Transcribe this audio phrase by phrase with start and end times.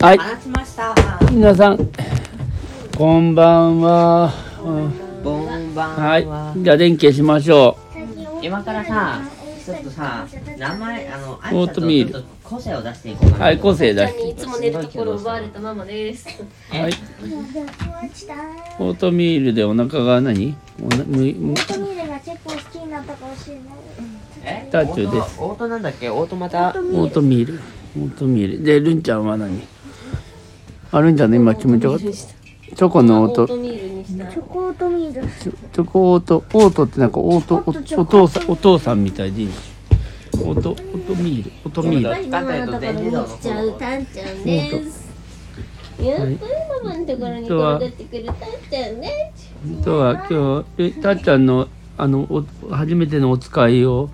[0.00, 0.18] はい。
[0.18, 0.94] 話しました。
[1.32, 1.78] 皆さん
[2.96, 6.24] こんばんは、うんボンバンはい。
[6.26, 6.54] は。
[6.56, 7.76] じゃあ電気しましょ
[8.42, 9.20] 今からさ、
[9.64, 10.26] ちょっとさ、
[10.58, 12.10] 名前、あの、オートミール。
[12.12, 13.36] ちょっと個性を出していこうかな。
[13.38, 16.24] うはい個性出しんにいつも寝るところを奪われたママです。
[16.26, 16.92] てはい
[18.78, 20.54] オートミールでお腹が何？
[20.80, 23.64] おなむむオートミールが結構好きになったかもしれない。
[24.44, 25.40] えタッチュです。
[25.40, 26.10] オートオートなんだっけ？
[26.10, 26.68] オートまた。
[26.68, 27.60] オートミール。
[27.98, 28.62] オートミール。
[28.62, 29.66] でるんちゃんは何？
[30.96, 32.06] あるんちゃんね今気持ちよかった？
[32.06, 34.26] チョコのオートオートミールにした。
[34.32, 35.28] チョコオートミール。
[35.28, 36.36] チョコオート。
[36.36, 39.54] オートってなんかオートおお父さんお父さんみたいでいいね
[40.32, 41.52] オートオートミール。
[41.66, 42.28] オートミール。
[42.28, 45.06] ママのところに来ちゃうタンちゃんです。
[46.02, 46.38] やっぱり
[46.82, 48.36] ママのところに転がってくるタン
[48.70, 49.32] ちゃんね。
[49.80, 52.44] あとは今日えたっちゃんのあのお
[52.74, 54.08] 初めてのお使いを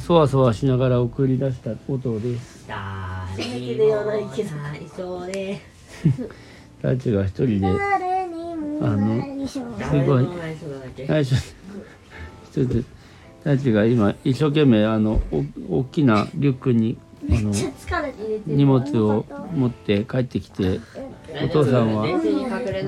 [0.00, 2.64] そわそわしながら送り出した音です。
[2.66, 5.73] 誰けではないけど最初で。
[6.82, 9.62] たっちが一人で誰にもないしょ。
[9.78, 11.54] 誰もない人だっけ最初
[12.52, 12.74] ちょっと
[13.44, 15.20] たっちが今一生懸命あの
[15.68, 16.96] お大きなリュックに
[17.30, 17.52] あの
[18.46, 19.24] 荷物を
[19.54, 20.80] 持って帰ってきて
[21.42, 22.14] お父さんは隠
[22.74, 22.82] れ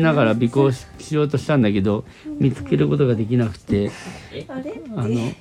[0.00, 2.04] ながら尾行しようとしたんだけど
[2.38, 3.90] 見つけることができなくて
[4.96, 5.32] あの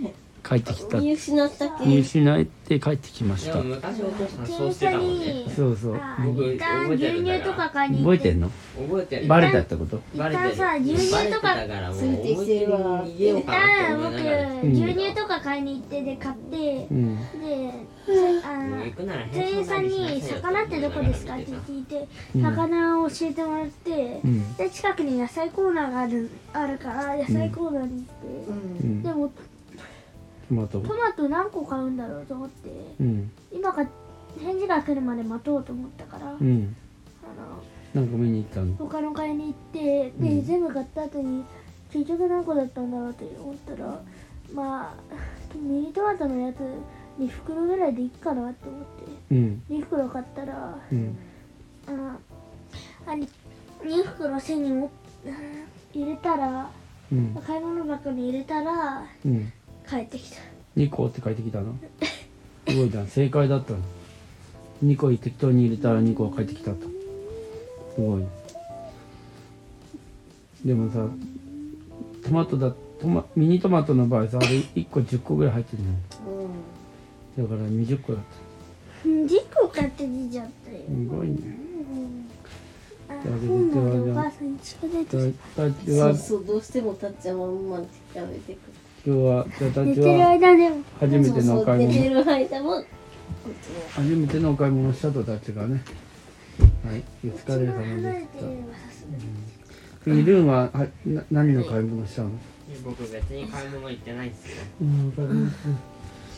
[0.49, 0.97] 帰ってきた。
[0.99, 3.61] 見失ったっ見け失って帰ってきました。
[3.61, 5.25] 昔お父さんそう店員さんしてたもんね。
[5.43, 5.95] にそうそう。
[5.95, 8.17] あ僕一旦覚えてる牛んだよ乳とか買いに行って。
[8.17, 8.51] 覚えてんの？
[8.89, 9.27] 覚えてる。
[9.27, 10.01] バレたってこと？
[10.15, 17.17] 一旦さ牛乳とかバレてたからもうついてきてるわ一かなって旦僕牛乳とか買いに行ってで買ってうん。
[17.39, 17.73] で
[19.31, 22.07] 店員さんに「魚ってどこですか?」って聞いて
[22.41, 24.55] 魚を教えてもらってうん。
[24.55, 28.49] で近くに野菜コーナーがあるあるから野菜コーナーに行って。
[28.49, 28.53] う
[28.85, 29.03] ん。
[29.03, 29.31] でも
[30.49, 30.81] トマト。
[30.81, 32.69] トマト何個買うんだろうと思って。
[32.99, 33.31] うん。
[33.51, 33.87] 今か
[34.41, 36.25] 返事が来るまで待とうと思ったから。
[36.27, 36.75] あのうん
[37.93, 38.75] なんか見に行ったの？
[38.75, 41.43] 他の買いに行ってで全部買った後に
[41.91, 43.99] 結局何個だったんだろうって思ったら
[44.53, 46.57] まあミニトマトのやつ
[47.19, 48.87] 2袋ぐらいでいいかなって思って。
[49.31, 49.63] うん。
[49.71, 51.17] 2袋買ったらうん。
[51.87, 52.19] あの
[53.07, 53.27] あに
[53.83, 54.91] 2袋背にも
[55.91, 56.69] 入れたら
[57.11, 57.35] うん。
[57.45, 59.51] 買い物箱に入れたらうん
[59.89, 60.37] 帰ってきた。
[60.77, 61.73] 2個って書いてきたの？
[62.67, 63.07] すごいじゃん。
[63.07, 63.79] 正解だったの。
[64.83, 66.87] 2個適当に入れたら2個返ってきたと。
[67.95, 68.25] すごい。
[70.63, 71.07] でもさ
[72.23, 78.21] トマトだトマミニトマトの場合さあれ1個10個ぐらい入ってるのだから20個だっ
[79.01, 79.07] た。
[79.07, 80.77] 10個買って出ちゃったよ。
[80.87, 81.37] すごいね。
[83.07, 84.37] あじゃあ本能でじゃあお母さ
[85.85, 88.73] そうそうどうしてもたっちゃんはママに近づいてくる。
[89.05, 91.93] 今日はじゃあたちは初めてのお買い物。
[93.95, 95.81] 初めてのお買い物したとたちがね。
[96.85, 98.27] はいお疲れ様でし
[100.05, 100.11] た。
[100.11, 102.31] ルーンははな何の買い物したの？
[102.83, 104.57] 僕別に買い物行ってないっすよ。
[104.81, 105.07] うん。
[105.07, 105.57] わかります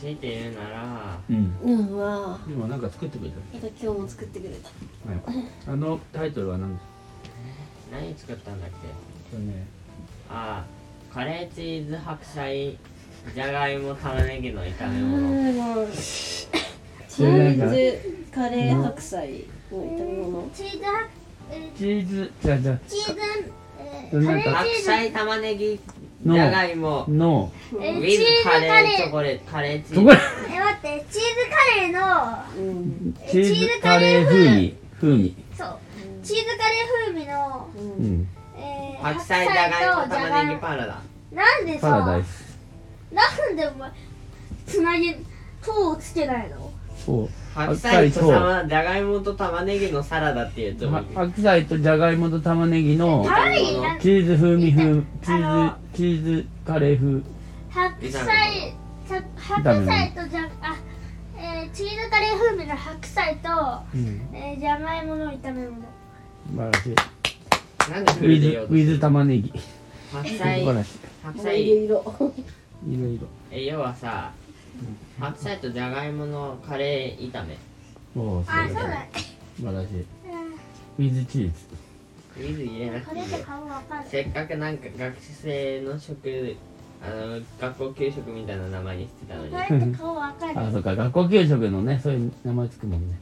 [0.00, 1.56] 強いて言うならうん。
[1.64, 3.36] うんわあ今なんか作ってくれた。
[3.54, 4.68] また今日も作ってくれた。
[5.10, 5.20] はい、
[5.66, 6.86] あのタイトルは何です
[7.90, 8.76] 何作ったんだっけ？
[9.36, 9.66] かね。
[10.30, 10.81] ああ
[11.12, 12.76] カレーチーズ白菜
[13.34, 20.48] じゃがいも玉ねぎの炒めう物んチーズカレー白菜の炒め物。
[20.54, 20.78] チーズ
[21.76, 23.20] チーズじゃあじゃチーズ
[23.78, 25.80] えうんなんか白菜玉ねぎじ
[26.24, 27.04] のゃがいも。
[27.06, 27.52] あの。
[27.80, 30.10] え with チーズカレカレーーチョコレートカレーチーそこ？
[30.10, 30.16] ズ
[30.54, 32.00] え待ってチーズカレーの
[32.56, 33.14] うん。
[33.30, 34.74] チーズカレー風味。
[35.00, 35.78] 風味そう。
[36.22, 37.78] チーズカレー風味の、う。
[37.78, 38.28] うんん
[38.62, 40.14] えー、白菜じゃがいも。
[40.14, 41.02] 玉ねぎパラダ
[41.32, 42.58] なんでパラダさイス
[43.12, 43.90] なんでお前
[44.66, 45.18] つなげ
[45.62, 46.70] 糖をつけないの？
[46.96, 47.28] そう。
[47.54, 53.26] 白菜と玉じゃがいもと玉ねぎのサラダっていうとは白菜とじゃがいもと玉ねぎの
[54.00, 57.22] チーズ風味風チーズチーズカレー風。
[57.70, 58.74] 白菜
[59.06, 60.76] さ白菜とじゃあ、
[61.36, 63.48] えー、チーズカレー風味の白菜と、
[63.94, 64.28] うん。
[64.32, 65.82] えー、じゃがいもの炒め物。
[66.46, 66.94] 素晴らしい
[67.90, 69.52] なんでウィズウィズ玉ねぎ。
[70.10, 70.64] 素白菜。
[71.22, 71.84] 白菜。
[71.84, 72.04] いろ。
[72.88, 74.32] いろいろえ要はさ
[75.20, 77.56] 白菜とじゃがいものカレー炒め。
[78.16, 79.06] おおそうだ
[79.56, 80.04] 素晴らしいうん。
[81.06, 81.52] ウィズチーズ。
[82.36, 83.22] 水入れなくてい
[84.08, 86.56] せっかくなんか学生の食
[87.04, 89.56] あの学校給食みたいな名前にしてたのに。
[89.56, 90.96] あそうか。
[90.96, 93.18] 学校給食のねそういう名前つくもんね。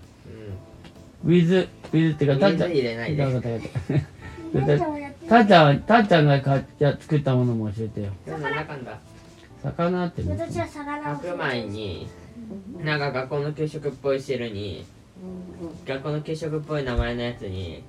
[1.24, 3.24] うウィズウィズってかたっち水ゃん入れないで
[4.52, 4.90] たっちゃん
[5.28, 8.10] たっちゃんたっちゃんが買って作ったものも教えてよ。
[8.26, 8.98] んなんだかんだ。
[9.62, 12.08] 魚ってね私は魚を白米に
[12.82, 14.84] なんか学校の給食っぽい汁に
[15.86, 17.84] 学校の給食っぽい名前のやつに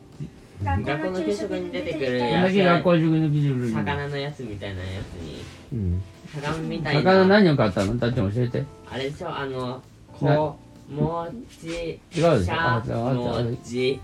[0.63, 5.41] 学学校の給食に出てくるやつ学校塾の魚のやつみたいなやつに
[5.73, 6.03] うん。
[6.41, 7.01] 魚みたいな。
[7.01, 7.97] 魚何を買ったの？
[7.97, 8.63] だって教えて。
[8.91, 9.29] あれでしょ？
[9.35, 9.81] あの
[10.13, 10.57] こ
[10.89, 13.99] もち違うでししょあゃあああもち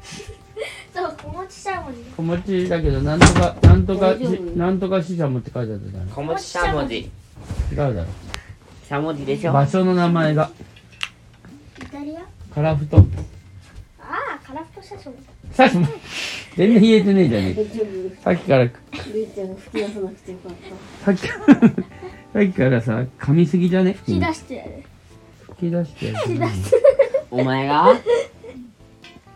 [0.97, 1.97] そう小持ちしゃもじ。
[2.17, 4.57] 小餅だけどなんとかなんとか大丈夫？
[4.57, 6.07] なんとかししゃもって書いてあったじゃない？
[6.11, 6.97] 小もちしゃもじ。
[7.71, 8.05] 違うだろ。
[8.87, 9.53] しゃもじでしょ？
[9.53, 10.49] 場所の名前が。
[11.79, 12.21] イタリア？
[12.51, 12.97] カラフト。
[12.97, 15.13] ああカラフト車掌。
[15.51, 15.87] さっきも
[16.55, 17.61] 全然言えてねえじゃねえか。
[17.61, 18.71] 大丈夫さっきからル
[19.21, 20.53] イちゃんが吹き出さなくてよかっ
[21.05, 23.93] さっきからさっきからさ噛みすぎじゃね？
[23.93, 24.83] 吹き出してやる。
[25.45, 26.13] 吹き出して。
[27.29, 27.93] お前が？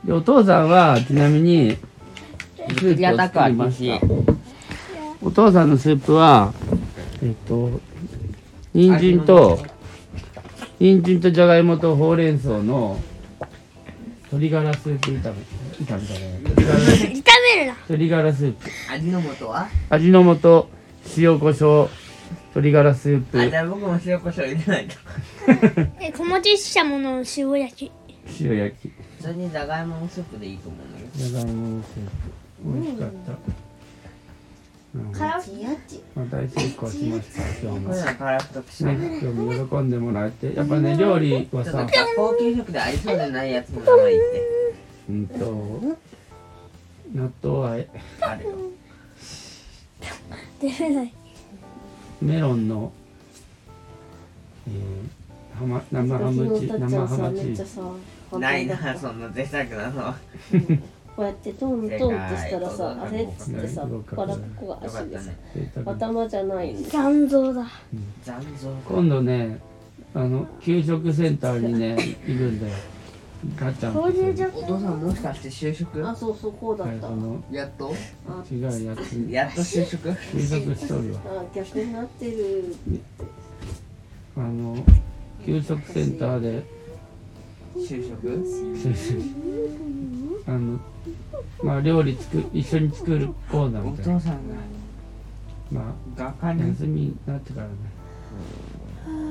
[0.03, 1.77] でお父さんはちなみに
[2.57, 4.05] スープを作りました
[5.21, 6.53] お父さんのスープは
[7.23, 7.79] えっと
[8.73, 9.63] 人参と
[10.79, 12.99] 人参とじゃがいもとほうれん草の
[14.31, 15.19] 鶏ガラスープ炒め
[15.81, 18.69] 炒めたね炒めるな鶏ガラスープ。
[18.89, 19.67] 味の素は？
[19.89, 20.67] 味の素
[21.17, 21.89] 塩コショウ
[22.55, 23.39] 鶏ガラスープ。
[23.39, 24.95] あじゃあ僕も塩コショウ入れないと。
[25.99, 27.91] え小持ちしゃもの塩焼き。
[28.41, 31.29] 塩焼き普通にじゃがいものスープでいいと思うんだけど。
[31.29, 32.73] じゃがいものスープ。
[32.73, 35.41] 美味しかった、うんカラ
[36.15, 37.89] まあ、大成功しました今日も。
[37.89, 40.53] こういうのカラフトしね、今日も喜んでもらえて。
[40.53, 44.75] やっぱね料理はさちょっと学校給食でありそうでないやつの名前言って。
[45.09, 45.97] うんと
[47.13, 47.89] 納豆あえ
[48.21, 48.51] あるよ。
[50.59, 51.13] 出れない。
[52.21, 52.91] メロンの、
[54.67, 57.45] えー、はま生ハムチ生ハムチ。
[57.45, 57.81] ーズさ
[58.39, 60.15] ないなそんな贅沢なの。
[61.15, 67.67] こうやってトントンってしたらさあれっつってさ正解バラっこが足でさったね頭じゃないの残像だ。
[68.23, 69.59] 残像今度ね
[70.13, 72.73] あの給食センターにね行くんだよ。
[73.57, 76.07] かっちゃんと掃除所お父さんもしかして就職？
[76.07, 76.93] あそうそうこうだった。
[76.93, 77.93] はいそのやっと？
[78.29, 79.27] あ違うやつ。
[79.29, 80.15] やっと就職？
[80.31, 81.19] 給食しとるわ。
[81.25, 82.75] あ逆になってる。
[84.37, 84.77] あの
[85.45, 86.63] 給食センターで
[87.75, 88.43] 就職。
[90.47, 90.79] あの
[91.63, 94.19] まあ料理つく一緒に作るコーナーおみたいな。
[94.19, 94.55] 父さんが。
[95.71, 97.73] まあ画家に休みになってからね。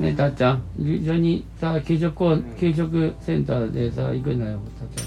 [0.00, 0.62] ねたっちゃん。
[0.78, 5.02] 一緒にさ給食コー給食センターでさ行くんだよたっち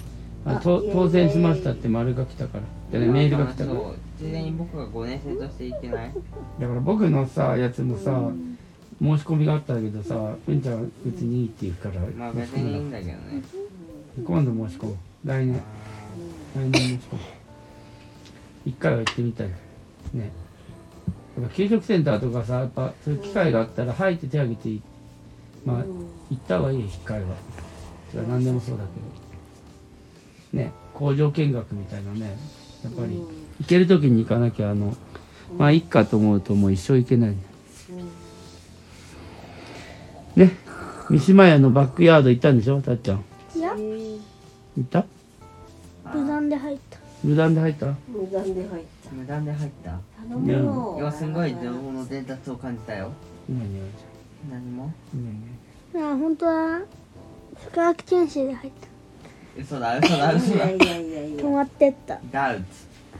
[0.47, 0.57] ゃん。
[0.57, 0.93] あとあいえいえ。
[0.93, 2.63] 当選しましたって丸が来たから。
[2.91, 3.79] じゃねメールが来たから。
[3.79, 3.95] そう。
[4.19, 6.13] 事前に僕が5年生としていけない。
[6.59, 8.11] だから僕のさやつもさ
[9.03, 10.15] 申し込みがあったけどさ
[10.47, 13.43] うんちゃん別にいいって言うからまあ別にいいんだけどね。
[14.23, 15.61] 今度申し込む来年。
[16.55, 17.21] 来年申し込む
[18.65, 19.47] 一回は行ってみたい。
[20.13, 20.31] ね。
[21.37, 24.81] やっぱ給食センターとかさやっぱそういう機会があったら入って手挙げて
[25.65, 25.83] まあ
[26.29, 27.27] 行った方がいいよ一回は。
[28.09, 30.63] それは何でもそうだけど。
[30.63, 30.71] ね。
[30.93, 32.37] 工場見学みたいなね。
[32.85, 33.21] やっぱり
[33.59, 34.95] 行ける時に行かなきゃあの
[35.57, 37.31] まあいっかと思うともう一生行けない。
[37.31, 37.52] ね
[40.35, 40.51] ね。
[41.09, 43.23] 三島屋のバックヤード行ったんでしょたっちゃん。
[43.55, 43.73] いや。
[43.75, 44.19] 行
[44.81, 45.05] った？
[46.13, 46.97] 無断で入った。
[47.23, 47.85] 無断で入った？
[48.07, 49.11] 無断で入った。
[49.11, 49.99] 無断で入った？
[50.27, 50.97] 頼むよ。
[50.99, 53.11] いやすごい情報の伝達を感じたよ。
[53.49, 54.91] 何何何も？
[55.93, 56.81] 何あ本当は
[57.65, 58.71] 宿泊研修で入っ
[59.59, 60.69] 嘘だ嘘だ嘘だ。
[60.71, 62.19] いやいやいやいやた泊まってった。
[62.31, 62.63] ダウト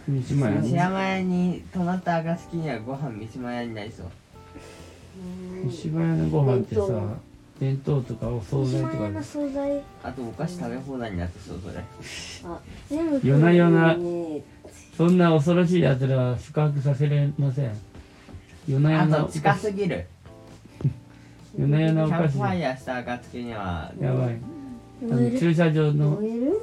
[0.08, 4.08] 三島屋三ね島屋に泊まった暁にはご飯三島屋になりそう
[5.64, 6.82] 三島屋のご飯ってさ
[7.60, 8.94] 弁当とかお惣菜とか。
[8.94, 11.84] 島屋の惣菜あとお菓子食べ放題になってそうそれ。
[12.46, 14.42] あ全部夜な夜なね
[14.98, 17.72] そんな恐ろしいやつらは宿泊させれません。
[18.68, 20.06] 夜な夜なおあと近菓子すぎる。
[21.58, 22.22] 夜な夜キなお菓子。
[22.22, 23.92] ャンプファイヤーした暁には。
[24.00, 24.28] やばい。
[24.28, 24.30] あ
[25.06, 25.34] 燃える？
[25.34, 26.22] の駐車場の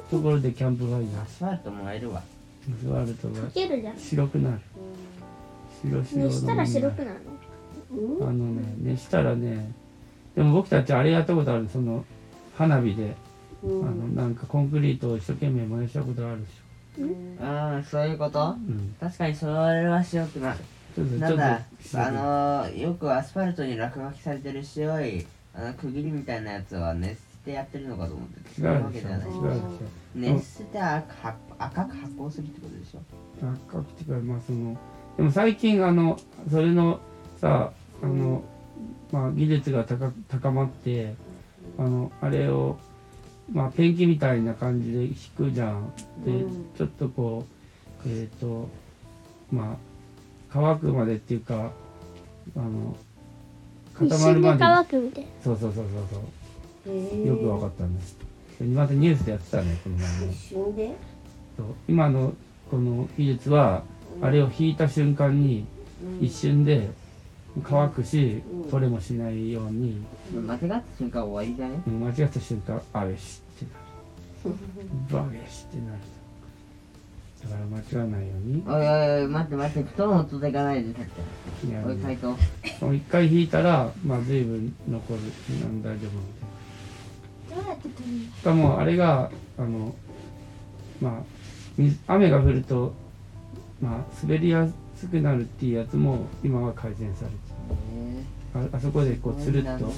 [0.09, 2.21] ところでキャンプファイヤアスファルト燃えるわ。
[2.69, 3.97] ー座るとかけるじゃん。
[3.97, 4.59] 白くなる。
[5.83, 7.19] 白白したら白くなる
[8.21, 9.71] あのね熱したらね
[10.35, 12.05] でも僕たちあれやったことあるその
[12.55, 13.15] 花火で。
[13.63, 16.49] あのなんかコンクリートを一生懸命燃やしたことあるでし
[16.97, 18.39] うんそういうこと？
[18.39, 18.95] ょうん。
[18.99, 19.53] 確かにそれ
[19.85, 20.59] は白くなる。
[20.95, 21.61] ちょっとなんだ
[21.93, 28.39] あのー、よくアスファルトに落書きされてる白いあの区切りみたいなやつは熱してやってるのかと思って。
[28.49, 29.19] 違そうわけじゃない。
[30.15, 33.01] 熱して赤赤く発光するってことでしょ。
[33.69, 34.75] 赤くてかまあその
[35.17, 36.19] でも最近あの
[36.49, 36.99] それの
[37.39, 37.71] さ
[38.03, 38.43] あの、
[39.11, 41.15] まあ、技術が高高まって
[41.77, 42.77] あのあれを
[43.51, 45.93] まあペンキみたいな感じで引くじゃん。
[46.25, 46.65] で、うん。
[46.77, 47.45] ちょっとこ
[48.05, 48.69] うえっ、と
[49.51, 49.75] まあ
[50.49, 51.71] 乾くまでっていうか
[52.55, 52.95] あの
[54.01, 54.57] 一固まるまで。
[54.59, 56.21] 乾くみたいそうそうそうそう
[56.85, 57.27] そう。
[57.27, 58.17] よくわかったんです。
[58.59, 60.95] でまたニュースでやってたねこの前ね一瞬で？
[61.57, 61.65] そう。
[61.87, 62.33] 今の
[62.69, 63.83] この技術は
[64.21, 65.65] あれを引いた瞬間に
[66.03, 66.25] うん。
[66.25, 66.89] 一瞬で
[67.63, 70.01] 乾くしうん取れもしないように。
[70.33, 71.81] 間違った瞬間終わりだね？
[71.87, 75.99] うん間違った瞬間あべしってなるバゲしってなる
[77.43, 78.63] だから間違わないように。
[78.65, 81.05] おいおいおい待って待って布団を取っていかないでさっ
[81.61, 82.35] きいやおい海斗
[82.79, 85.19] その一回引いたらまあ随分残る。
[85.61, 86.19] なん大丈夫み
[87.49, 89.93] たいなどうやって取るしかもあれがあの
[91.01, 91.21] まあ
[91.77, 92.93] 水雨が降ると
[93.81, 94.73] まあ滑りやす
[95.07, 97.37] くなるっていうやつも今は改善されて
[97.95, 98.23] え
[98.73, 99.91] ああそこでこうつるっと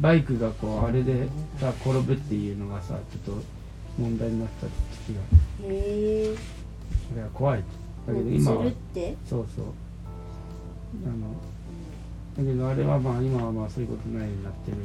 [0.00, 1.26] バイクがこうあれで
[1.58, 3.42] さ転ぶっていうのがさちょっと
[3.98, 5.20] 問題になった時が
[5.68, 6.36] へえ
[7.10, 7.64] それは怖い
[8.06, 8.64] だけど今は
[9.28, 9.64] そうそう。
[11.06, 14.76] あのだけどあれはまあ今はまあそういうことないようになってる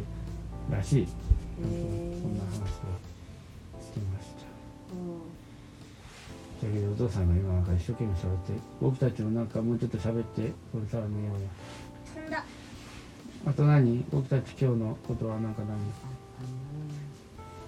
[0.72, 1.08] らしい。
[1.60, 2.62] そんな話を
[3.82, 5.27] してました
[6.62, 11.48] だけどお父さんが今なんか一生懸命喋って僕たちもなんかもうちょっと喋ってこれさら寝ようよ
[12.16, 12.44] 飛んだ。
[13.46, 14.04] あと何？
[14.12, 15.62] 僕たち今日のことはなんか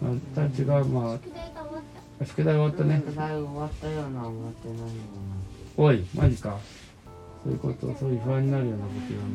[0.02, 0.12] 何？
[0.12, 1.84] あたちがま宿題が終わっ
[2.20, 2.24] た。
[2.24, 3.04] あ宿題終わったね。
[3.06, 4.84] 宿題終わったような終わってないよ
[5.78, 6.58] おいマジか。
[7.44, 9.32] そういうことそういう不安になるようなこと言わない。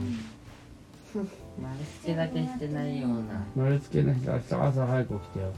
[1.14, 1.18] う
[1.62, 3.46] な丸付けだけしてないような。
[3.54, 5.52] 丸つけない明日朝早く起きてよ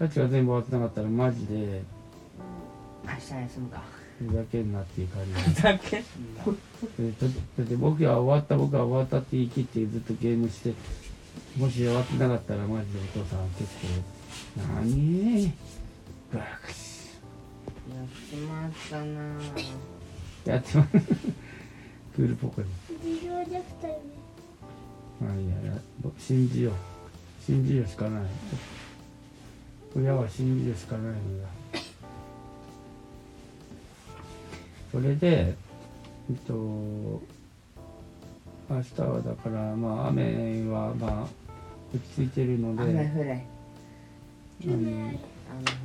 [0.00, 1.82] たちが全部終わってなかったらマジで
[3.04, 3.82] 明日休むか。
[4.18, 5.22] ふざけんなっていう感
[5.54, 5.62] じ。
[5.62, 7.26] だけでだ
[7.58, 10.74] だって僕は終わった僕は終わったって言い切ってずっとゲームして
[11.58, 13.64] もし終わってなかったらマジでお父さん結
[14.56, 15.52] 構何
[16.32, 17.18] バカし
[17.94, 19.20] やってましたな。
[20.46, 20.90] やってます
[22.16, 22.68] クールポコに
[23.02, 23.46] 事情弱
[23.80, 23.98] 体ね
[25.20, 26.74] まあいいやや僕信じよう。
[27.44, 28.22] 信じようしかない
[29.96, 31.48] 親は信じるしかないのだ。
[34.92, 35.54] それで
[36.30, 37.22] えっと明
[38.68, 41.28] 日はだからまあ雨はまあ
[41.94, 43.46] 落ち着いてるので雨降れ。
[44.64, 44.78] 雨降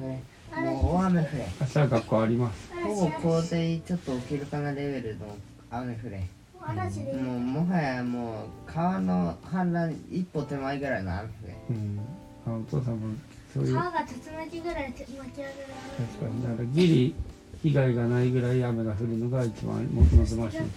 [0.02, 0.62] れ。
[0.62, 1.30] もう大雨降れ。
[1.62, 2.72] 明日は学校あります。
[2.84, 5.36] ほぼ洪水ちょっと起きるかなレベルの
[5.72, 6.28] 雨降れ。
[6.66, 11.56] もうもはやもう川の氾濫一歩手前ぐらいの雨降れ。
[11.70, 12.00] うん。
[12.48, 13.16] あお父さんも
[13.56, 13.74] そういう。
[13.74, 14.06] 川が竜
[14.38, 15.56] 巻ぐらい巻き上げられ
[16.14, 17.16] 確かにだからギリ
[17.64, 20.58] 被害がないぐらい雨が降るのが一番望ましい。
[20.58, 20.70] 雨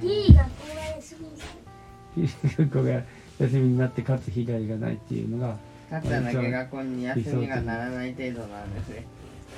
[0.00, 0.48] ギリがこ
[0.96, 3.02] れすぐに学校が
[3.40, 5.56] 休みになってかつ被害がないっていうのが
[5.90, 9.04] たっちゃんだけ学校に休みがならない程度の雨降れ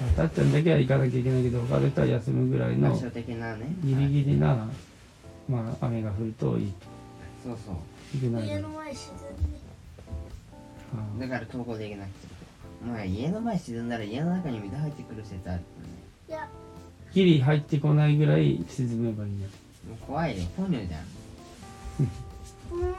[0.00, 3.66] まあたっちゃんだけは行かなきゃいけないけど他の人は休むぐらいの場所的なね。
[3.84, 4.66] ギリギリな、
[5.48, 6.72] まあ、雨が降るといい。
[7.44, 7.76] そうそう。
[8.16, 9.66] 家の前沈んで。
[10.94, 12.35] あだから投稿できなくて
[12.82, 15.64] お前家の前沈んだら家の中に水入ってくる説あるよね。
[16.28, 16.48] いや。
[17.12, 21.00] ギリ入ってこないぐらい沈めばいいんだもう怖いよポニョじゃん。
[22.68, 22.92] ぽーにょ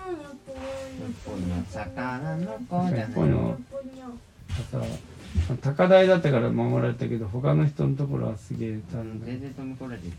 [1.26, 3.56] ぽポーにょニョ魚の子じゃないポニョ。
[3.72, 4.06] ぽにょ
[5.48, 10.18] さ高台だったから守られたけど他の人のところはすげえ大うん変だ全然飛び越えてきて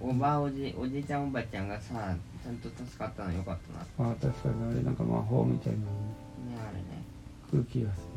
[0.00, 3.58] おばおじおじいちゃんおばちゃんがさちゃんと助かったのよかっ
[3.98, 4.72] たなねああ確かに。
[4.72, 5.84] あれなんか魔法みたいなの
[6.62, 6.84] あれね。
[7.50, 8.15] 空気がするあれあれあ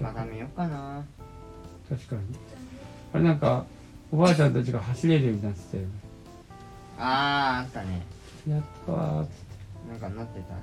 [0.00, 1.04] また見ようかな。
[1.88, 2.22] 確かに。
[3.12, 3.64] あれなんか
[4.12, 5.88] おばあちゃんたちが走れるようになってたよね。
[6.98, 8.02] あーあったね。
[8.48, 9.34] やったーっつって。
[9.90, 10.60] なんかなってたね。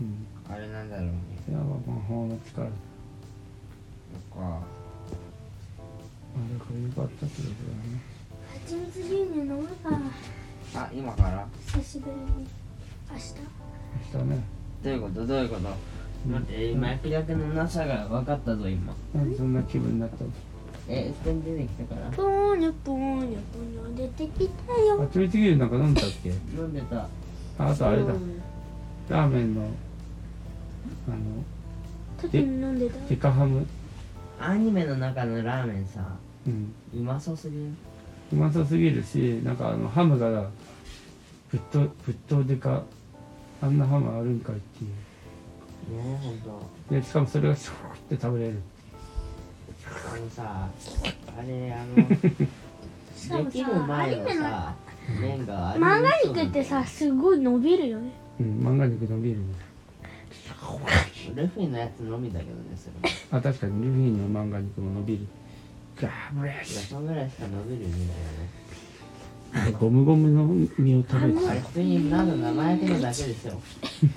[0.00, 0.26] うん。
[0.52, 1.12] あれなんだろうね。
[1.48, 2.66] いや魔法の力。
[2.66, 4.40] そっか。
[4.40, 4.60] あ
[6.36, 8.00] れこれよかったってことだね。
[8.64, 9.90] 蜂蜜牛乳飲むか。
[10.74, 11.46] あ今から？
[11.66, 12.48] 久しぶりに。
[13.10, 13.34] 明日？
[14.14, 14.44] 明日ね。
[14.82, 15.26] どういうこと？
[15.26, 15.95] どういうこと？
[16.26, 18.94] 待って今明らかのなさが分かったぞ今。
[19.36, 20.24] そんな気分になった。
[20.24, 20.30] の
[20.88, 22.10] え普通に出てきたから。
[22.10, 26.96] ぽーにょぽーにょぽにょ出てきたよ蜂蜜牛乳なんか飲んだっけ飲んでた
[27.58, 28.42] ああとあれだうん
[29.08, 31.16] ラーメンのあの
[32.20, 33.66] 時に飲んでたデカハム
[34.40, 36.00] アニメの中のラーメンさ
[36.46, 37.62] うんうまそうすぎる
[38.32, 40.48] うまそうすぎるしなんかあのハムが
[41.50, 42.82] ぶっとぶっとでか
[43.62, 44.90] あんなハムあるんかいっていう
[45.88, 48.62] ねえほんとでしかもそれがシューって食べれる。
[49.86, 50.68] あのさ
[51.38, 51.96] あれあの
[53.16, 54.74] しかもできるさア前ののさ
[55.20, 58.10] 麺があれマンガ肉ってさすごい伸びるよね。
[58.40, 59.44] うん漫画肉伸びるね。
[61.34, 63.38] ルフィのやつのみだけどねそれ。
[63.38, 65.26] あ確かにルフィの漫画肉も伸びる。
[66.00, 66.86] ガーブレいやシ。
[66.86, 68.66] そんぐらいしか伸びる意味だよね。
[69.78, 70.46] ゴムゴムの
[70.78, 73.60] 実を食べてあれ普通になんの生焼けのだけですよ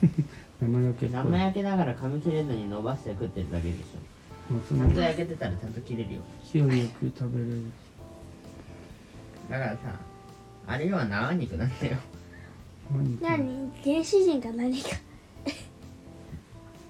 [0.61, 4.53] 生焼け生焼けだから噛み切れずに伸ばして食ってるだけでしょ。
[4.53, 6.21] もうそちゃんとの焼けてたらちゃんと切れるよ。
[6.43, 7.63] 火をよく食べれる。
[9.49, 9.77] だからさ
[10.67, 11.97] あれは生肉なんだよ。
[12.91, 13.71] 何何？
[13.83, 14.89] 原始人か何か。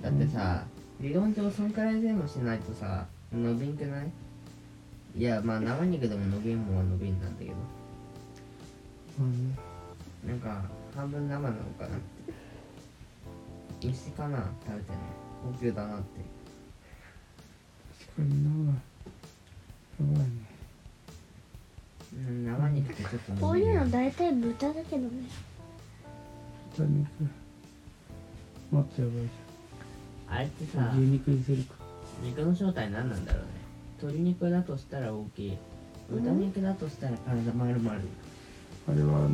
[0.01, 0.63] だってさ
[0.99, 4.11] 理論上そんくらいでもしないとさ伸びんくない？
[5.15, 7.53] いやまあ生肉でも伸びんもんは伸びんなんだけど。
[10.25, 10.63] なんか
[10.95, 11.89] 半分生なのかな？
[13.81, 14.50] 牛かな？
[14.65, 15.01] 食べてんの。
[15.53, 16.19] 高級だなって。
[18.05, 18.79] 確かになや
[20.00, 20.25] ばいね。
[22.12, 25.09] うん生肉ってちょっとこういうの大体豚だけどね。
[26.75, 27.07] 豚肉。
[28.71, 29.29] もっとやばいじ
[30.27, 31.75] あれってさゃん牛肉にするか。
[32.24, 33.50] 肉の正体何なんだろうね。
[34.01, 35.57] 鶏肉だとしたら大きい。
[36.09, 37.91] 豚肉だとしたら体丸々。
[37.91, 39.29] あれはあの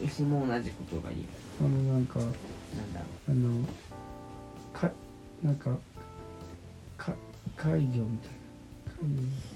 [0.00, 1.26] ー、牛も同じことがいい
[1.60, 2.20] あのなんか
[3.28, 3.64] あの
[4.72, 4.90] か
[5.42, 5.70] なんか
[6.96, 7.12] か
[7.56, 8.38] 海魚みたいな。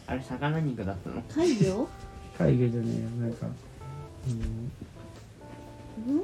[0.06, 1.22] あれ魚肉だったの？
[1.34, 1.88] 海魚
[2.38, 3.08] 海魚じゃねえよ。
[3.10, 3.48] なんかあ
[6.10, 6.22] の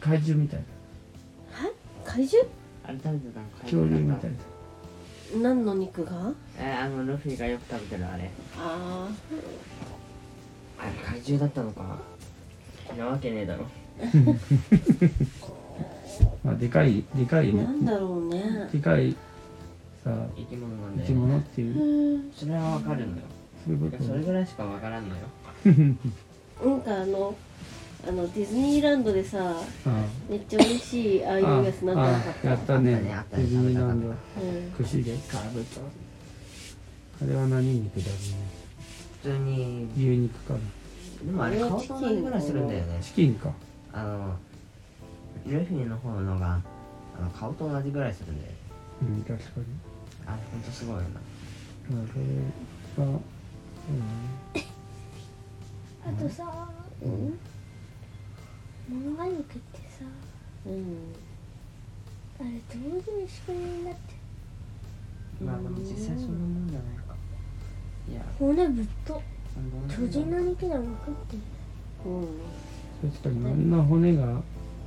[0.00, 0.66] 怪獣みたいな。
[2.10, 2.50] 怪獣？
[2.86, 3.46] あれ食べてたの？
[3.62, 4.36] 恐竜みたいな。
[5.42, 6.32] 何の肉が？
[6.58, 8.30] えあのルフィがよく食べてるあれ。
[8.58, 9.08] あ
[10.78, 11.98] あれ怪獣だったのか
[12.98, 13.66] なわけねえだろ
[16.44, 17.62] まあでかいでかいね。
[17.62, 18.68] あなんだろうね。
[18.70, 19.16] でかい
[20.04, 22.30] さ生き物なんで生き物っていう。
[22.36, 23.22] それはわかるのよ。
[23.64, 24.02] そういうこと。
[24.02, 25.22] いやそれぐらいしかわからんのよ。
[26.62, 27.34] なんかあの
[28.06, 32.94] あのディズニーランドでさあめっちゃ美味しいああいうあやつなんかなかっあやったね。
[32.94, 33.42] あったねあったね。
[33.42, 34.08] ディズニーランド。
[34.08, 35.80] た、うん、串でかぶった
[37.24, 38.12] あれは何肉だろ
[39.22, 39.62] 普通に。
[39.62, 40.60] うね牛肉かな。
[41.24, 42.98] でもあれ顔と同じぐらいするんだよね。
[43.00, 43.50] チキンか。
[43.94, 44.36] あの
[45.52, 46.60] ルフィの方のが
[47.18, 48.52] あの顔と同じぐらいするんだよ
[49.02, 49.66] うん確かに。
[50.26, 51.20] あれほんとすごいよな。
[51.20, 51.22] あ
[51.86, 52.18] そ
[53.02, 53.20] れは
[56.06, 56.68] あとさ
[57.02, 57.38] うん。
[58.90, 60.04] 漫画肉ってさ
[60.66, 61.14] うん。
[62.40, 64.12] あれどういう仕組みになって
[65.40, 65.46] る。
[65.46, 67.14] まあでも実際そんなもんじゃないか。
[68.10, 68.22] いや。
[68.38, 69.22] 骨ぶっと。
[69.88, 71.36] 巨人の肉でも食って。
[71.36, 71.42] る
[72.06, 73.10] うん。
[73.10, 74.42] 確かにあんな骨が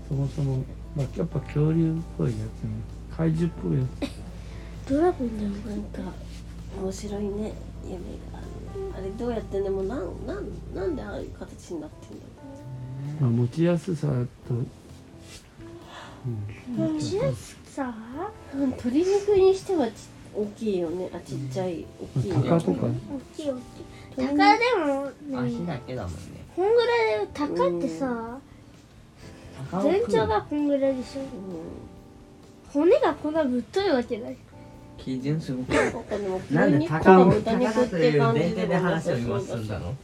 [0.07, 0.63] そもそも、
[0.95, 2.69] まあ、やっぱ恐竜っぽいやつね。
[3.15, 3.85] 怪獣っぽいや
[4.89, 6.13] ドラゴンじゃんなんか。
[6.81, 7.53] 面白いね。
[7.83, 8.39] 夢が
[8.95, 12.25] あれどうやってでもなんなんなんでああいう形になってんだ
[13.17, 14.13] つ、まあ、持ちやすさと、
[14.53, 14.53] う
[16.71, 17.93] ん、持ちやすさ？
[18.53, 19.91] 鶏肉にしてはち
[20.35, 21.09] 大きいよね。
[21.13, 21.85] あちっちゃい
[22.17, 22.35] 大きいね。
[22.35, 22.87] 鷹とか。
[22.87, 22.91] 大
[23.35, 23.57] きい大き
[24.21, 24.25] い。
[24.27, 24.35] 鷹で
[24.85, 25.49] もね。
[25.49, 26.19] 足だけだもんね。
[26.55, 28.37] こんぐらいで鷹ってさ
[29.83, 31.21] 全長がこんぐらいでしょ。
[32.73, 34.37] 骨がこんなぶっといわけない。
[34.97, 35.69] 基準すごく
[36.51, 39.95] なんで牛肉と鷹をか豚鷹肉っだという前提で話を今そうだし進んだの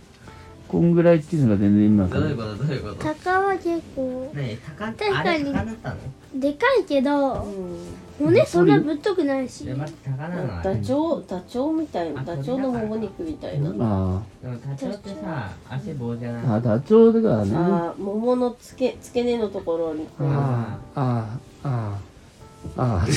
[0.67, 5.97] こんぐらいっていうのが全然今どういうことどういうこと鷹は結構ねえ鷹って確かにあれ鷹だったの
[6.39, 7.77] でかいけどうん
[8.19, 9.65] 骨そんなぶっとくないし。
[9.65, 16.45] で待って鷹なのあれダチョウダチョウみたいなあダチョウのもも肉みたいな、あでもダチョウってさ足棒じゃない。
[16.45, 17.55] ああダチョウだからね。
[17.55, 20.05] ああー桃の付け付け根のところに。
[20.05, 20.99] こうああ
[21.63, 21.99] ああ
[22.77, 23.07] ああ。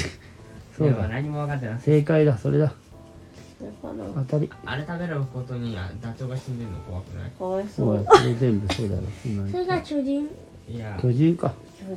[0.76, 1.78] そうでもだ何も分かってない。
[1.80, 2.66] 正解だそれだ。
[2.66, 2.74] だか
[3.88, 4.50] ら当たり。
[4.64, 7.30] あれ食べることにダチョウが死んでるの怖くない？
[7.30, 8.00] かわいそそう。
[8.00, 10.28] うだそれ全部そうだろ今それが巨人？
[10.68, 10.98] いや。
[11.00, 11.54] 巨人か。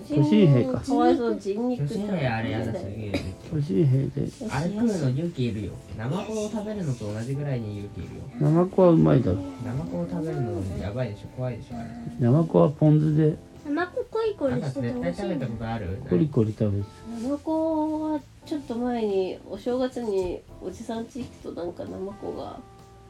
[0.07, 0.79] 巨巨神兵か。
[0.79, 1.87] かわいそう人肉。
[1.87, 3.19] 巨神兵あれやだすぎる
[3.51, 4.27] 巨人兵で。
[4.51, 5.71] あれ食うの勇気いるよ。
[5.97, 8.21] ナマコを食べるのと同じぐらいに勇気いるよ。
[8.39, 9.37] ナマコはうまいだろ。
[9.65, 11.27] ナマコを食べるのやばいでしょ。
[11.35, 11.77] 怖いでしょ。
[11.77, 13.35] あれナマコはポン酢で。
[13.65, 15.39] 生ココリコリしてて絶対食べ美味しい。
[15.39, 16.01] のたことある？
[16.09, 16.85] コリコリ食べる。
[17.23, 22.59] ナマコはちょっと前にお正月におじさんち行くとなんかナマコが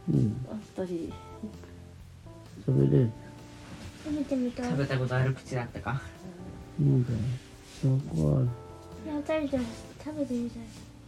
[0.10, 1.14] うんあったり。
[2.66, 3.08] それで
[4.10, 4.66] 食べてみたい。
[4.66, 6.02] い食べたことある口だったか？
[6.80, 7.12] なんか
[7.84, 8.40] ナマコは。
[8.40, 8.48] ある
[9.08, 9.66] や食べて
[10.04, 10.62] 食べてみたい。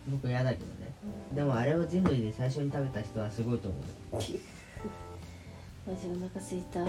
[0.09, 0.91] 僕嫌だけどね。
[1.33, 3.81] でもあれを人類で最初に食べた人はすごいと思う。
[4.13, 4.37] マジ
[6.07, 6.85] お腹すいた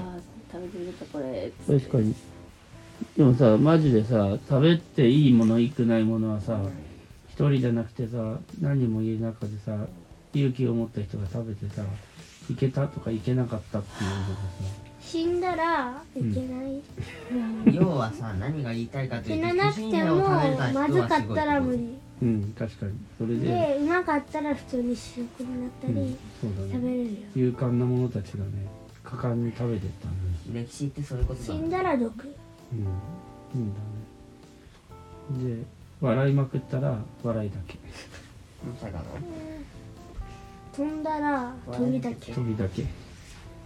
[0.53, 1.51] 食べてみるかこれ。
[1.67, 2.15] 確かに。
[3.17, 6.61] でもさマジでさ食べていいものいくないものはさ
[7.31, 9.77] 一人じゃなくてさ何人もいる中でさ
[10.35, 11.83] 勇気を持った人が食べてさ
[12.51, 14.35] いけたとかいけなかったっていうのがさ
[15.03, 16.81] 死んだらいけない、
[17.75, 20.17] 要はさ何が言いたいかと死いうとななくても
[20.73, 21.99] まずかったら無理。
[22.23, 22.93] うん確かに。
[23.19, 26.73] それで、でうまかったら普通に試食になったり、うん、そうだね。
[26.73, 27.11] 食べれるよ。
[27.35, 28.51] 勇敢な者たちがね
[29.03, 32.35] 果敢に食べてったん歴史ってそういうことだ死んだら毒。
[32.73, 32.83] うんい
[33.57, 33.81] いんだ
[35.51, 35.57] ね。
[35.59, 35.65] で
[36.01, 37.79] 笑いまくったら笑いだけ。
[38.65, 39.05] まさかの？
[40.75, 42.33] 飛んだら飛びだけ。
[42.33, 42.87] 飛びだけ。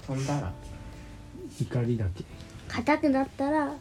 [0.07, 0.53] 飛んだら？
[1.61, 2.25] 怒りだけ。
[2.69, 3.73] 硬くなったら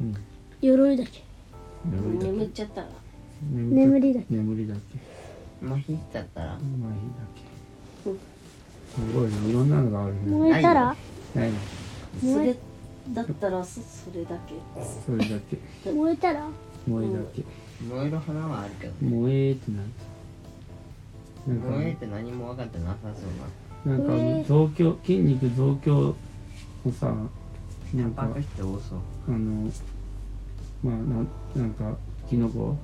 [0.00, 0.14] うん。
[0.60, 1.24] 鎧だけ。
[1.84, 2.86] 眠りだ眠っちゃったら。
[2.86, 2.92] け
[3.50, 4.26] 眠りだけ。
[4.30, 4.80] 眠りだけ。
[5.66, 6.46] 麻痺しちゃったら。
[6.46, 6.70] まあいいだ
[7.34, 10.20] けすごいねいろんなのがあるね。
[10.26, 10.96] 燃えたら？
[11.34, 11.58] ないの。
[12.20, 12.56] それ
[13.10, 14.54] だったらそそれだけ。
[15.06, 15.38] それだ
[15.84, 15.90] け。
[15.92, 16.48] 燃えたら？
[16.86, 17.44] 燃えだけ。
[17.88, 19.78] 燃える花はあるけど燃えってな
[21.54, 23.98] んか燃えって何も分かってなさそうな。
[24.04, 24.46] んかえー。
[24.46, 26.16] 増強筋肉増強
[26.88, 27.06] のさ
[27.94, 28.26] ななんかあ
[29.30, 29.70] の
[30.82, 31.96] まあなんなんか
[32.28, 32.76] キノコ？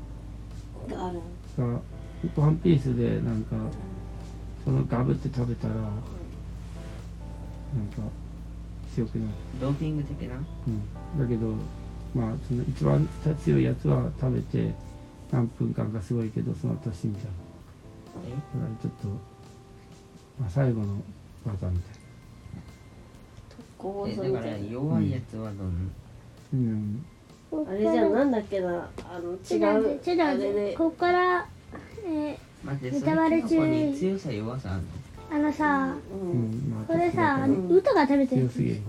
[0.88, 1.12] が
[2.36, 3.56] ワンピースでなんか
[4.64, 5.92] そのガブって食べたらなんか
[8.94, 10.36] 強くなる、ドーピング的な？
[10.36, 11.54] うん、だけど
[12.14, 13.08] まあその一番
[13.42, 14.72] 強いやつは食べて
[15.30, 17.26] 何分間かすごいけどその後死んじゃう。
[18.26, 18.30] え？
[18.30, 19.08] だからちょっと、
[20.40, 21.02] まあ、最後の
[21.44, 22.03] 技みたい
[23.78, 25.90] こえだから弱いやつはどんな
[26.54, 27.04] うん。
[27.68, 28.88] あれじゃんなんだっけな？
[29.08, 29.34] あの違
[29.78, 30.74] うってちょっとあれで。
[30.76, 31.46] ここから
[32.06, 33.94] え待ってネタバレ中に。
[33.94, 34.88] 強さ弱さあるの？
[35.38, 36.50] ー、あのさううん。
[36.50, 38.42] んまあこれさちょっと歌が食べてる。
[38.42, 38.80] 強すぎる。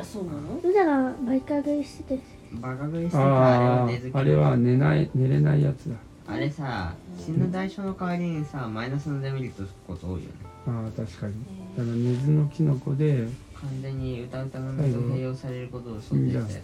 [0.00, 0.58] あそうなの？
[0.62, 2.22] 歌がバイカー食いしてて。
[2.54, 5.96] バカ食いしてたあれあは寝ない寝れないやつだ。
[6.26, 10.26] あれさ死ぬ代償の代わりにさマイナスのデメリットつくこと多いよね。
[10.66, 11.34] ああ確かに。
[11.76, 13.26] だから根津のキノコで
[13.64, 16.60] 完全に歌うたの水と併用されることを想定したや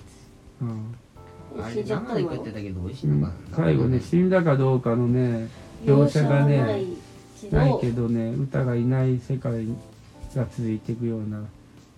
[0.62, 0.94] うん。
[1.56, 3.56] つあれ死んじゃったの生で食ってたけど美味しうんいのかな。
[3.56, 5.48] 最後ね死んだかどうかのね
[5.84, 6.84] 描写がね
[7.50, 9.66] ないけどね歌がいない世界
[10.34, 11.42] が続いていくような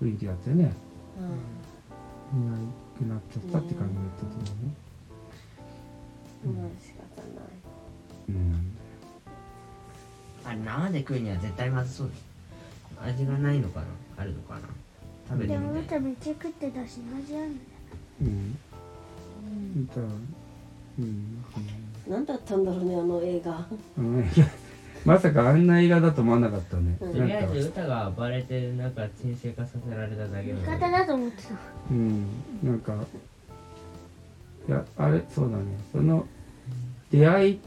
[0.00, 0.72] 雰囲気だったよね。
[1.18, 1.22] う
[2.34, 2.56] いな
[2.98, 4.62] くなっちゃったって感じだったと思
[6.46, 6.70] うね。
[6.70, 7.48] あ仕方ない
[8.28, 8.76] うん。
[10.44, 12.10] あれ生で食うには絶対まずそう
[12.96, 13.86] だ味がないのかな
[14.16, 14.60] あるのかな
[15.32, 17.62] 食べてでもみたい歌めっちゃ食ってたし味あるんだ。
[17.62, 17.68] よ
[18.22, 18.58] うん。
[19.90, 20.06] 歌は
[20.98, 21.44] うん。
[22.08, 23.66] 何だったんだろうねあの映画。
[25.04, 26.96] まさかあんな映画だと思わなかったね。
[27.00, 27.28] うん。
[27.28, 27.52] なんか。
[27.54, 31.54] 歌が暴れてなんか沈静化させられただけ味方だと思ってた。
[31.90, 32.26] うん。
[32.62, 32.94] なんか。
[34.68, 35.64] いやあれそうだね。
[35.90, 36.26] その
[37.10, 37.60] 出会い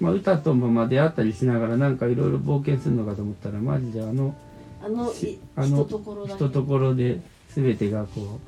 [0.00, 4.34] まあ歌ともまあ出会ったりしながらなんかいろいろ冒険するのかと思ったらマジであの
[4.82, 5.12] あの
[5.56, 6.32] あのひとところだけ。
[6.32, 7.20] ひとところで
[7.54, 8.40] 全てがこ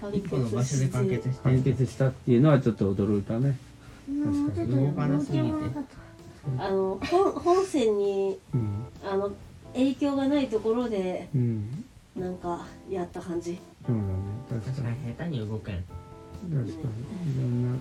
[0.00, 3.56] 完一個の場所で完結うして完結したっていうのはちょっと驚いたね。
[4.08, 5.44] うんもうちょっと動かなすぎて。
[5.44, 8.86] 冒険物だったあの本本線にうん。
[9.04, 9.30] あの
[9.74, 11.84] 影響がないところでうん。
[12.16, 13.58] なんかやった感じ。
[13.86, 14.08] そうだね。
[14.48, 14.96] 確確かかに。
[14.96, 15.48] に下手に。
[15.48, 16.66] 動けん確かに。
[16.66, 16.72] い
[17.36, 17.78] ろんな、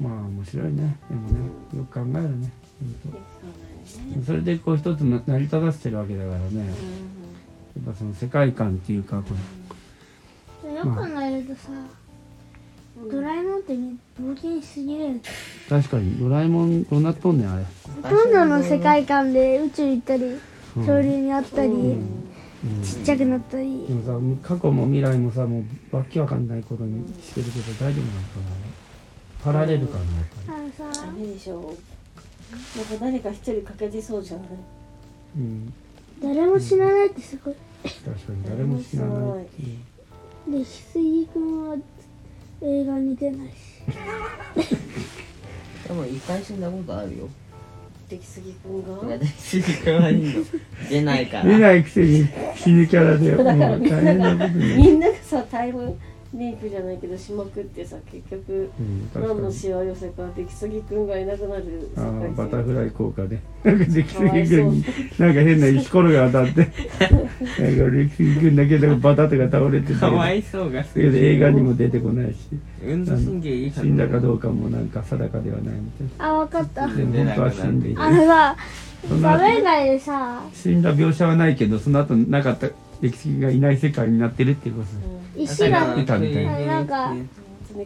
[0.00, 0.96] うん、まあ面白いね。
[1.08, 1.38] でもね
[1.76, 2.06] よく考えるね。
[2.06, 2.38] よく考える。
[2.38, 3.69] ね本当
[4.26, 6.66] それでこう一つの成り立たせてるわけだからね。
[6.66, 9.34] やっぱその世界観っていうかこ
[10.68, 11.70] よく考えるとさ
[13.10, 15.20] ドラえもんってね冒険しすぎる
[15.68, 17.64] 確かにドラえもんどうなっとんねんあれ。
[18.02, 20.38] ほとんどの世界観で宇宙行ったりうん。
[20.86, 22.24] 恐竜に会ったり、うん。
[22.84, 23.86] ちっちゃくなったり。
[23.86, 24.02] でも
[24.42, 29.44] さ過去も未来もさもうわけわかんないことにしてるけど大丈夫なのかな。
[29.44, 30.58] パラレル感がやっぱり。
[30.82, 31.74] あのさダメでしょ
[32.76, 34.46] なんか誰か一人欠けてそうじゃない？
[35.36, 35.72] うん。
[36.22, 37.54] 誰も死なないってすごい。
[37.82, 40.52] 確かに誰も知らないっていう。
[40.52, 41.76] で翡翠君は
[42.62, 43.52] 映画に出ないし。
[45.86, 47.28] でも一回死んだことあるよ。
[48.08, 50.44] 出来すぎくんが私君はいいの
[50.90, 51.44] 出ないから。
[51.50, 55.96] 出ないくせに死ぬキャラでもう だから大変なことにみんながさタイム
[56.32, 63.40] リープじゃないけどしまくってさ結局うん何のしわ寄せか出来すぎくんがいなくなる世あバタ線フライ効果で。
[63.64, 64.84] なんか出来すぎ君に
[65.18, 66.60] なんか変な石ころが当たって。
[66.62, 72.38] なんか出来すぎ君だけでバタとか倒れててかわいそうがすだけど映画にも出てこないし。
[72.86, 76.86] 運動神経いい死んだかどうかもなんか定かではないみたいあ分かった。
[76.86, 77.90] なでも本当は死んで。
[77.90, 78.56] いてあのさ
[79.08, 80.42] そんな画面外でさ。
[80.54, 82.68] 死んだ描写はないけどその後なかった
[83.00, 84.86] 歴史がいない世界になってるっていうこと。
[84.86, 86.58] です石がいたみたいな。
[86.58, 87.14] なんか。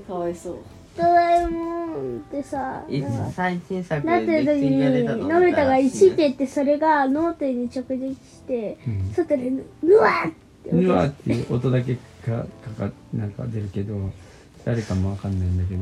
[0.06, 0.56] かわいそう
[0.96, 9.50] ドラえもんってさいなんか最新作なってる時にのび太が石蹴ってそれが脳天に直撃してうん外で
[9.82, 10.32] ぬわーっ
[10.64, 13.94] てうわーっていう音だけかかかなんか出るけど
[14.64, 15.80] 誰かもわかんないんだけど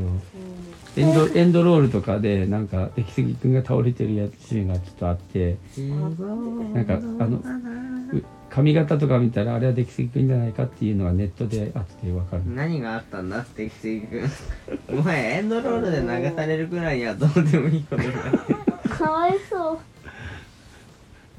[0.97, 8.25] エンドエンドロールとかでなんか出来すぎ君が倒れてるやつシーンがちょっとあってなんかあのう
[8.55, 12.43] 髪型とか見たらあれは出来すぎくんじゃないかっていうのがネットで後で分かる。
[12.55, 13.39] 何があったんだ？
[13.41, 14.31] ってきついくん。
[14.99, 18.59] お前エンドロールで流されるくらいにはどうでもいいことになってる
[18.91, 19.81] かわいそ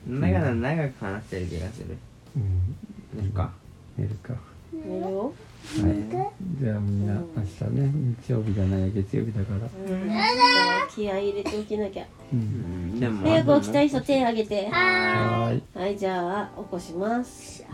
[0.10, 0.19] う。
[0.19, 1.97] だから長く話してる気がする。
[2.36, 2.76] うん。
[3.21, 3.52] 寝るか。
[3.95, 4.34] 寝るか。
[4.73, 5.93] 寝るよはい。
[6.62, 9.60] じゃあみんな明日ね日曜日じゃない月曜日だから。
[9.60, 10.10] うん。
[10.93, 12.04] 気合い入れておきなきゃ。
[12.04, 12.39] ううん。
[12.39, 14.69] んでも早く起きたい人手挙げて。
[14.69, 15.63] はーい。
[15.73, 17.65] はいじゃあ起こします。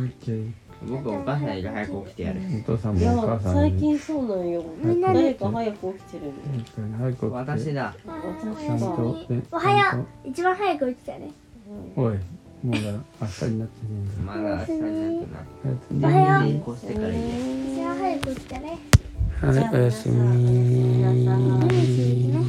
[0.88, 2.40] 僕お母さんより早く起きてやる。
[2.66, 3.72] お父さんもお母さんに。
[3.72, 4.64] 最近そうなんよ。
[5.02, 6.98] 誰か早く起きてるの？
[6.98, 7.26] 早く起きて。
[7.28, 7.96] 私だ。
[8.06, 8.48] 私
[9.52, 10.30] おはよう。
[10.30, 11.32] 一番早く起きたね
[11.98, 12.18] おい
[12.62, 12.92] もうだ
[13.26, 13.90] 日になってね
[14.26, 16.14] まだ朝になってない。
[16.14, 16.52] おはよう。
[16.60, 16.94] 行して。
[16.94, 18.78] 早く来てね。
[19.42, 20.16] はい、おやすみ。
[20.16, 22.40] 皆さんおやすみね。